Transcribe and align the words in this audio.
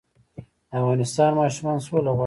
د 0.69 0.71
افغانستان 0.79 1.31
ماشومان 1.41 1.77
سوله 1.87 2.09
غواړي 2.15 2.19